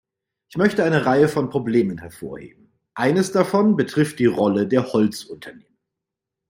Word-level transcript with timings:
Ich 0.49 0.57
möchte 0.57 0.83
eine 0.83 1.05
Reihe 1.05 1.29
von 1.29 1.51
Problemen 1.51 1.99
hervorheben. 1.99 2.73
Eines 2.95 3.31
davon 3.33 3.75
betrifft 3.75 4.17
die 4.17 4.25
Rolle 4.25 4.65
der 4.67 4.91
Holzunternehmen. 4.93 5.77